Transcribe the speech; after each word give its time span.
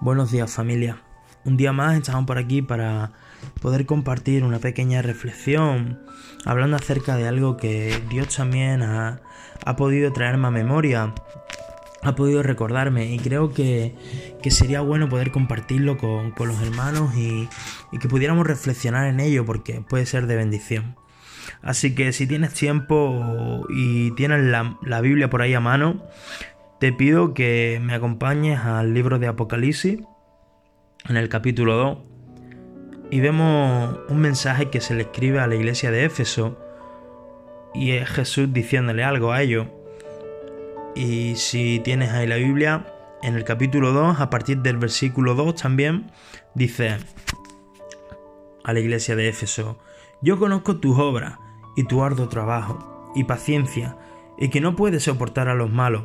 Buenos 0.00 0.30
días 0.30 0.54
familia. 0.54 1.02
Un 1.44 1.56
día 1.56 1.72
más 1.72 1.96
estamos 1.96 2.24
por 2.24 2.38
aquí 2.38 2.62
para 2.62 3.10
poder 3.60 3.84
compartir 3.84 4.44
una 4.44 4.60
pequeña 4.60 5.02
reflexión 5.02 5.98
hablando 6.44 6.76
acerca 6.76 7.16
de 7.16 7.26
algo 7.26 7.56
que 7.56 8.00
Dios 8.08 8.36
también 8.36 8.82
ha, 8.82 9.20
podido 9.76 10.12
traerme 10.12 10.46
a 10.46 10.50
memoria, 10.52 11.14
ha 12.02 12.14
podido 12.14 12.44
recordarme 12.44 13.12
y 13.12 13.18
creo 13.18 13.52
que, 13.52 13.96
sería 14.50 14.82
bueno 14.82 15.08
poder 15.08 15.32
compartirlo 15.32 15.98
con, 15.98 16.32
los 16.38 16.62
hermanos 16.62 17.16
y, 17.16 17.48
que 17.98 18.08
pudiéramos 18.08 18.46
reflexionar 18.46 19.08
en 19.08 19.18
ello 19.18 19.44
porque 19.44 19.80
puede 19.80 20.06
ser 20.06 20.28
de 20.28 20.36
bendición. 20.36 20.94
Así 21.60 21.96
que 21.96 22.12
si 22.12 22.28
tienes 22.28 22.54
tiempo 22.54 23.66
y 23.68 24.12
tienes 24.12 24.44
la, 24.44 24.78
la 24.80 25.00
Biblia 25.00 25.28
por 25.28 25.42
ahí 25.42 25.54
a 25.54 25.60
mano, 25.60 26.00
te 26.78 26.92
pido 26.92 27.34
que 27.34 27.80
me 27.82 27.94
acompañes 27.94 28.60
al 28.60 28.94
libro 28.94 29.18
de 29.18 29.26
Apocalipsis, 29.26 30.00
en 31.08 31.16
el 31.16 31.28
capítulo 31.28 31.76
2, 31.76 31.98
y 33.10 33.20
vemos 33.20 33.98
un 34.08 34.20
mensaje 34.20 34.70
que 34.70 34.80
se 34.80 34.94
le 34.94 35.02
escribe 35.02 35.40
a 35.40 35.48
la 35.48 35.56
iglesia 35.56 35.90
de 35.90 36.04
Éfeso, 36.04 36.56
y 37.74 37.92
es 37.92 38.08
Jesús 38.08 38.52
diciéndole 38.52 39.02
algo 39.02 39.32
a 39.32 39.42
ellos. 39.42 39.66
Y 40.94 41.34
si 41.34 41.80
tienes 41.80 42.12
ahí 42.12 42.28
la 42.28 42.36
Biblia, 42.36 42.86
en 43.22 43.34
el 43.34 43.42
capítulo 43.42 43.92
2, 43.92 44.20
a 44.20 44.30
partir 44.30 44.58
del 44.58 44.76
versículo 44.76 45.34
2 45.34 45.56
también, 45.56 46.12
dice 46.54 46.98
a 48.62 48.72
la 48.72 48.78
iglesia 48.78 49.16
de 49.16 49.28
Éfeso, 49.28 49.78
yo 50.22 50.38
conozco 50.38 50.76
tus 50.76 50.96
obras 50.96 51.38
y 51.76 51.84
tu 51.84 52.04
arduo 52.04 52.28
trabajo 52.28 53.12
y 53.16 53.24
paciencia, 53.24 53.96
y 54.38 54.48
que 54.50 54.60
no 54.60 54.76
puedes 54.76 55.02
soportar 55.02 55.48
a 55.48 55.54
los 55.54 55.70
malos 55.70 56.04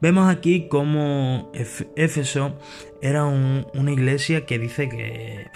Vemos 0.00 0.28
aquí 0.28 0.68
cómo 0.68 1.50
Éfeso 1.96 2.58
era 3.00 3.24
una 3.24 3.90
iglesia 3.90 4.44
que 4.44 4.58
dice 4.58 4.88
que 4.88 5.50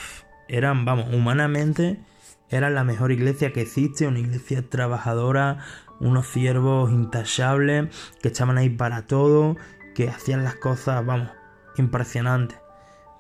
eran, 0.49 0.85
vamos, 0.85 1.13
humanamente 1.13 2.01
era 2.49 2.71
la 2.71 2.83
mejor 2.83 3.13
iglesia 3.13 3.53
que 3.53 3.61
existe, 3.61 4.07
una 4.07 4.19
iglesia 4.19 4.69
trabajadora, 4.69 5.59
unos 6.01 6.27
siervos 6.27 6.91
intachables 6.91 7.95
que 8.23 8.29
estaban 8.29 8.57
ahí 8.57 8.71
para 8.71 9.07
todo, 9.07 9.57
que 9.95 10.09
hacían 10.09 10.43
las 10.43 10.57
cosas, 10.57 11.05
vamos, 11.05 11.29
impresionantes. 11.77 12.59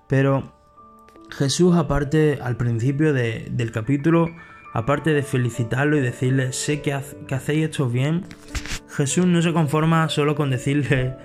Pero 0.08 0.54
Jesús, 1.30 1.76
aparte, 1.76 2.38
al 2.42 2.56
principio 2.56 3.12
del 3.12 3.72
capítulo, 3.72 4.28
aparte 4.72 5.12
de 5.12 5.22
felicitarlo 5.22 5.96
y 5.96 6.00
decirle, 6.00 6.52
sé 6.52 6.80
que, 6.80 6.98
que 7.28 7.34
hacéis 7.34 7.66
esto 7.66 7.88
bien, 7.88 8.24
Jesús 9.00 9.24
no 9.24 9.40
se 9.40 9.54
conforma 9.54 10.10
solo 10.10 10.34
con 10.34 10.50
decirle 10.50 11.16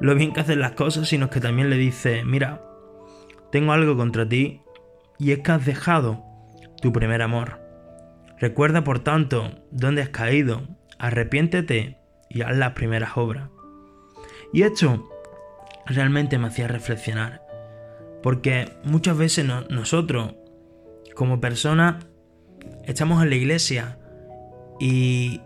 lo 0.00 0.14
bien 0.14 0.34
que 0.34 0.40
hacen 0.40 0.60
las 0.60 0.72
cosas, 0.72 1.08
sino 1.08 1.30
que 1.30 1.40
también 1.40 1.70
le 1.70 1.76
dice, 1.76 2.24
mira, 2.26 2.62
tengo 3.50 3.72
algo 3.72 3.96
contra 3.96 4.28
ti, 4.28 4.60
y 5.18 5.32
es 5.32 5.38
que 5.38 5.52
has 5.52 5.64
dejado 5.64 6.22
tu 6.82 6.92
primer 6.92 7.22
amor. 7.22 7.58
Recuerda, 8.38 8.84
por 8.84 8.98
tanto, 8.98 9.50
dónde 9.70 10.02
has 10.02 10.10
caído, 10.10 10.60
arrepiéntete 10.98 11.96
y 12.28 12.42
haz 12.42 12.54
las 12.54 12.72
primeras 12.72 13.16
obras. 13.16 13.48
Y 14.52 14.64
esto 14.64 15.08
realmente 15.86 16.36
me 16.36 16.48
hacía 16.48 16.68
reflexionar, 16.68 17.40
porque 18.22 18.76
muchas 18.84 19.16
veces 19.16 19.46
nosotros, 19.70 20.34
como 21.14 21.40
personas, 21.40 22.04
estamos 22.84 23.22
en 23.22 23.30
la 23.30 23.36
iglesia 23.36 23.98
y, 24.78 25.40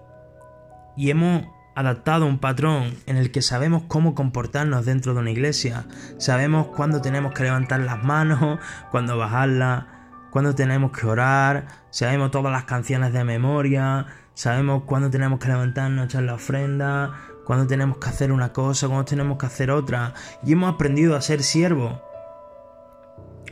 y 0.96 1.10
hemos 1.10 1.46
adaptado 1.76 2.24
a 2.24 2.28
un 2.28 2.38
patrón 2.38 2.94
en 3.04 3.16
el 3.16 3.30
que 3.30 3.42
sabemos 3.42 3.84
cómo 3.86 4.14
comportarnos 4.14 4.86
dentro 4.86 5.12
de 5.12 5.20
una 5.20 5.30
iglesia, 5.30 5.84
sabemos 6.18 6.68
cuándo 6.68 7.02
tenemos 7.02 7.34
que 7.34 7.44
levantar 7.44 7.80
las 7.80 8.02
manos, 8.02 8.58
cuándo 8.90 9.18
bajarlas, 9.18 9.84
cuándo 10.30 10.54
tenemos 10.54 10.90
que 10.90 11.06
orar, 11.06 11.68
sabemos 11.90 12.30
todas 12.30 12.50
las 12.50 12.64
canciones 12.64 13.12
de 13.12 13.24
memoria, 13.24 14.06
sabemos 14.32 14.84
cuándo 14.84 15.10
tenemos 15.10 15.38
que 15.38 15.48
levantarnos, 15.48 16.06
echar 16.06 16.22
la 16.22 16.34
ofrenda, 16.34 17.12
cuándo 17.44 17.66
tenemos 17.66 17.98
que 17.98 18.08
hacer 18.08 18.32
una 18.32 18.54
cosa, 18.54 18.86
cuándo 18.88 19.04
tenemos 19.04 19.36
que 19.36 19.46
hacer 19.46 19.70
otra, 19.70 20.14
y 20.42 20.52
hemos 20.52 20.74
aprendido 20.74 21.14
a 21.14 21.20
ser 21.20 21.42
siervos, 21.42 22.00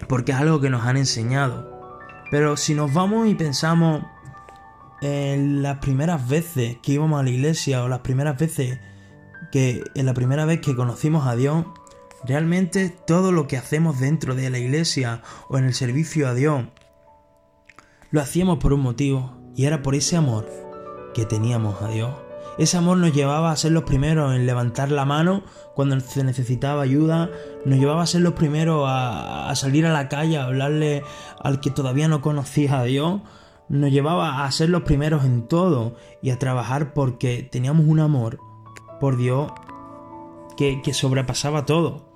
porque 0.09 0.33
es 0.33 0.39
algo 0.39 0.63
que 0.63 0.71
nos 0.71 0.87
han 0.87 0.97
enseñado. 0.97 2.01
Pero 2.31 2.57
si 2.57 2.75
nos 2.75 2.93
vamos 2.93 3.29
y 3.29 3.35
pensamos 3.35 4.03
en 5.05 5.63
las 5.63 5.81
primeras 5.81 6.27
veces 6.27 6.79
que 6.83 6.93
íbamos 6.93 7.21
a 7.21 7.23
la 7.23 7.29
iglesia 7.29 7.85
o 7.85 7.89
las 7.89 7.99
primeras 7.99 8.39
veces 8.39 8.79
que 9.53 9.85
en 9.95 10.07
la 10.07 10.15
primera 10.15 10.47
vez 10.47 10.63
que 10.63 10.75
conocimos 10.75 11.27
a 11.27 11.37
Dios, 11.37 11.67
realmente 12.25 12.89
todo 13.07 13.31
lo 13.31 13.47
que 13.47 13.59
hacemos 13.59 14.01
dentro 14.01 14.35
de 14.35 14.49
la 14.49 14.59
iglesia 14.59 15.21
o 15.51 15.59
en 15.59 15.67
el 15.67 15.75
servicio 15.75 16.27
a 16.27 16.33
Dios, 16.33 16.65
lo 18.11 18.23
hacíamos 18.23 18.59
por 18.59 18.73
un 18.73 18.81
motivo 18.81 19.37
y 19.55 19.67
era 19.67 19.83
por 19.83 19.95
ese 19.95 20.17
amor 20.17 20.49
que 21.13 21.27
teníamos 21.27 21.83
a 21.83 21.89
Dios. 21.89 22.15
Ese 22.57 22.79
amor 22.79 22.97
nos 22.97 23.13
llevaba 23.13 23.51
a 23.53 23.57
ser 23.57 23.73
los 23.73 23.85
primeros 23.85 24.35
en 24.35 24.47
levantar 24.47 24.91
la 24.91 25.05
mano 25.05 25.43
cuando 25.75 26.01
se 26.01 26.25
necesitaba 26.25 26.81
ayuda, 26.81 27.29
nos 27.67 27.79
llevaba 27.79 28.05
a 28.05 28.07
ser 28.07 28.23
los 28.23 28.33
primeros 28.33 28.89
a, 28.89 29.51
a 29.51 29.55
salir 29.55 29.85
a 29.85 29.93
la 29.93 30.09
calle 30.09 30.39
a 30.39 30.45
hablarle 30.45 31.03
al 31.43 31.61
que 31.61 31.71
todavía 31.71 32.09
no 32.09 32.23
conocía 32.23 32.79
a 32.79 32.85
Dios, 32.85 33.21
nos 33.69 33.91
llevaba 33.91 34.45
a 34.45 34.51
ser 34.53 34.69
los 34.69 34.83
primeros 34.83 35.25
en 35.25 35.47
todo 35.47 35.97
y 36.23 36.31
a 36.31 36.39
trabajar 36.39 36.93
porque 36.95 37.43
teníamos 37.43 37.87
un 37.87 38.01
amor 38.01 38.39
por 39.01 39.17
Dios 39.17 39.53
que, 40.57 40.81
sobrepasaba 40.93 41.67
todo. 41.67 42.07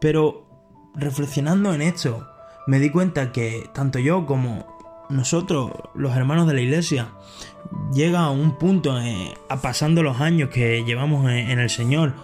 Pero 0.00 0.46
reflexionando 0.94 1.72
en 1.74 1.82
esto, 1.82 2.26
me 2.66 2.78
di 2.78 2.90
cuenta 2.90 3.32
que 3.32 3.68
tanto 3.72 3.98
yo 3.98 4.26
como 4.26 4.66
nosotros, 5.08 5.70
los 5.94 6.16
hermanos 6.16 6.46
de 6.46 6.54
la 6.54 6.60
iglesia, 6.60 7.12
llega 7.94 8.20
a 8.20 8.30
un 8.30 8.58
punto, 8.58 8.94
a 9.48 9.62
pasando 9.62 10.02
los 10.02 10.20
años 10.20 10.50
que 10.50 10.84
llevamos 10.84 11.24
en, 11.30 11.50
en, 11.50 11.58
el 11.58 11.70
Señor, 11.70 12.14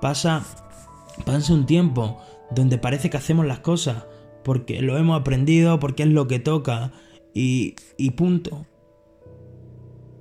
pasa, 0.00 0.42
pasa 1.24 1.52
un 1.52 1.66
tiempo 1.66 2.20
donde 2.50 2.78
parece 2.78 3.10
que 3.10 3.16
hacemos 3.16 3.46
las 3.46 3.60
cosas 3.60 4.04
porque 4.42 4.82
lo 4.82 4.98
hemos 4.98 5.20
aprendido, 5.20 5.78
porque 5.78 6.02
es 6.02 6.08
lo 6.08 6.26
que 6.26 6.38
toca, 6.38 6.92
y, 7.34 7.76
y 7.96 8.10
punto. 8.12 8.66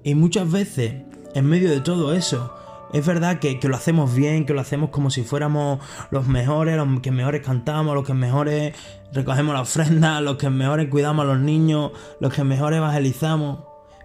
Y 0.03 0.15
muchas 0.15 0.51
veces, 0.51 1.03
en 1.35 1.45
medio 1.45 1.69
de 1.69 1.81
todo 1.81 2.13
eso, 2.13 2.55
es 2.93 3.05
verdad 3.05 3.39
que, 3.39 3.59
que, 3.59 3.69
lo 3.69 3.75
hacemos 3.75 4.13
bien, 4.13 4.45
que 4.45 4.53
lo 4.53 4.61
hacemos 4.61 4.89
como 4.89 5.09
si 5.09 5.23
fuéramos 5.23 5.79
los 6.09 6.27
mejores, 6.27 6.75
los 6.75 6.99
que 7.01 7.11
mejores 7.11 7.45
cantamos, 7.45 7.95
los 7.95 8.05
que 8.05 8.13
mejores 8.13 8.75
recogemos 9.13 9.53
la 9.53 9.61
ofrenda, 9.61 10.21
los 10.21 10.37
que 10.37 10.49
mejores 10.49 10.89
cuidamos 10.89 11.23
a 11.23 11.27
los 11.27 11.39
niños, 11.39 11.91
los 12.19 12.33
que 12.33 12.43
mejores 12.43 12.77
evangelizamos. 12.77 13.59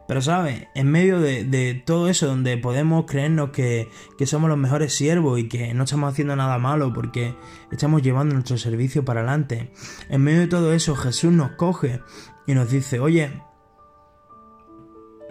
Pero 0.06 0.22
sabes, 0.22 0.68
en 0.76 0.88
medio 0.88 1.18
de, 1.18 1.42
de, 1.42 1.74
todo 1.74 2.08
eso 2.08 2.28
donde 2.28 2.56
podemos 2.58 3.06
creernos 3.06 3.50
que, 3.50 3.88
que, 4.16 4.24
somos 4.24 4.48
los 4.48 4.56
mejores 4.56 4.94
siervos 4.94 5.40
y 5.40 5.48
que 5.48 5.74
no 5.74 5.82
estamos 5.82 6.12
haciendo 6.12 6.36
nada 6.36 6.58
malo 6.58 6.92
porque 6.94 7.34
estamos 7.72 8.02
llevando 8.02 8.34
nuestro 8.34 8.56
servicio 8.56 9.04
para 9.04 9.20
adelante, 9.20 9.72
en 10.08 10.22
medio 10.22 10.40
de 10.40 10.46
todo 10.46 10.72
eso 10.72 10.94
Jesús 10.94 11.32
nos 11.32 11.52
coge 11.52 12.02
y 12.46 12.54
nos 12.54 12.70
dice, 12.70 13.00
oye, 13.00 13.30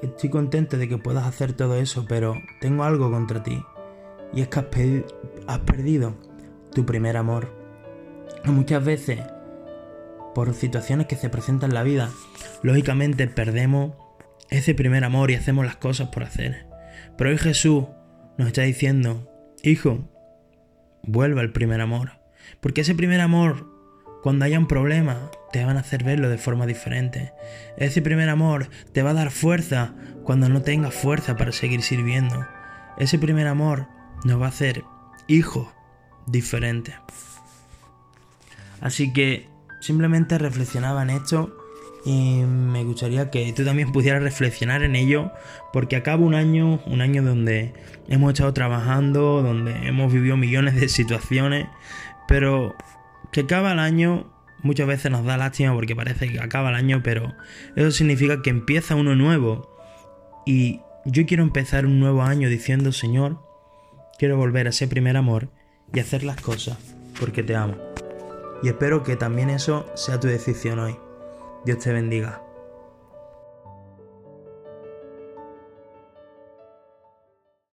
estoy 0.02 0.30
contento 0.30 0.78
de 0.78 0.88
que 0.88 0.98
puedas 0.98 1.26
hacer 1.26 1.54
todo 1.54 1.76
eso, 1.76 2.06
pero 2.08 2.36
tengo 2.60 2.84
algo 2.84 3.10
contra 3.12 3.44
ti. 3.44 3.64
Y 4.34 4.42
es 4.42 4.50
que 4.50 5.06
has, 5.48 5.60
perdido 5.60 6.16
tu 6.74 6.86
primer 6.86 7.18
amor. 7.18 7.54
Muchas 8.44 8.84
veces, 8.84 9.22
por 10.34 10.54
situaciones 10.54 11.08
que 11.08 11.16
se 11.16 11.30
presentan 11.30 11.72
en 11.72 11.76
la 11.76 11.84
vida, 11.84 12.10
lógicamente 12.62 13.28
perdemos 13.28 13.94
ese 14.50 14.76
primer 14.76 15.04
amor 15.04 15.32
y 15.32 15.36
hacemos 15.36 15.66
las 15.66 15.78
cosas 15.78 16.10
por 16.10 16.24
hacer. 16.24 16.68
Pero 17.18 17.30
hoy 17.30 17.38
Jesús 17.38 17.86
nos 18.38 18.48
está 18.48 18.64
diciendo, 18.64 19.32
hijo, 19.64 20.10
vuelva 21.04 21.42
al 21.42 21.54
primer 21.54 21.80
amor. 21.82 22.12
Porque 22.60 22.82
ese 22.82 22.94
primer 22.94 23.22
amor 23.22 23.75
cuando 24.26 24.46
haya 24.46 24.58
un 24.58 24.66
problema, 24.66 25.30
te 25.52 25.64
van 25.64 25.78
a 25.78 25.82
hacer 25.82 26.04
verlo 26.04 26.30
de 26.30 26.40
forma 26.40 26.66
diferente. 26.66 27.32
Ese 27.78 28.02
primer 28.02 28.28
amor 28.30 28.72
te 28.92 29.04
va 29.04 29.12
a 29.12 29.14
dar 29.14 29.30
fuerza 29.30 29.94
cuando 30.24 30.50
no 30.50 30.64
tengas 30.64 30.96
fuerza 30.96 31.38
para 31.38 31.52
seguir 31.52 31.84
sirviendo. 31.84 32.44
Ese 32.98 33.20
primer 33.20 33.46
amor 33.46 33.86
nos 34.24 34.42
va 34.42 34.48
a 34.48 34.50
hacer 34.50 34.84
hijos 35.28 35.68
diferentes. 36.26 36.96
Así 38.82 39.14
que 39.14 39.48
simplemente 39.80 40.40
reflexionaba 40.40 41.04
en 41.04 41.12
esto 41.12 41.56
y 42.04 42.42
me 42.42 42.84
gustaría 42.84 43.30
que 43.30 43.54
tú 43.54 43.64
también 43.64 43.92
pudieras 43.92 44.24
reflexionar 44.24 44.82
en 44.82 44.96
ello 44.96 45.30
porque 45.72 45.98
acaba 45.98 46.26
un 46.26 46.34
año, 46.34 46.80
un 46.88 47.02
año 47.02 47.22
donde 47.22 47.76
hemos 48.08 48.34
estado 48.34 48.56
trabajando, 48.56 49.44
donde 49.44 49.88
hemos 49.88 50.12
vivido 50.12 50.36
millones 50.36 50.74
de 50.82 50.90
situaciones, 50.90 51.68
pero 52.28 52.76
que 53.36 53.42
acaba 53.42 53.74
el 53.74 53.80
año 53.80 54.32
muchas 54.64 54.88
veces 54.88 55.12
nos 55.12 55.26
da 55.26 55.36
lástima 55.36 55.74
porque 55.74 55.94
parece 55.94 56.32
que 56.32 56.40
acaba 56.40 56.70
el 56.70 56.76
año, 56.76 57.02
pero 57.04 57.34
eso 57.76 57.92
significa 57.92 58.42
que 58.42 58.50
empieza 58.50 58.96
uno 58.96 59.14
nuevo. 59.14 59.78
Y 60.46 60.80
yo 61.04 61.26
quiero 61.26 61.44
empezar 61.44 61.86
un 61.86 62.00
nuevo 62.00 62.22
año 62.22 62.48
diciendo, 62.48 62.94
Señor, 62.94 63.42
quiero 64.18 64.38
volver 64.38 64.68
a 64.68 64.70
ese 64.70 64.88
primer 64.88 65.18
amor 65.18 65.50
y 65.94 66.00
hacer 66.00 66.24
las 66.24 66.40
cosas 66.40 66.78
porque 67.20 67.44
te 67.44 67.58
amo. 67.58 67.76
Y 68.64 68.70
espero 68.70 69.04
que 69.04 69.18
también 69.18 69.50
eso 69.50 69.86
sea 69.96 70.18
tu 70.18 70.30
decisión 70.30 70.80
hoy. 70.80 70.96
Dios 71.66 71.80
te 71.80 71.92
bendiga. 71.92 72.45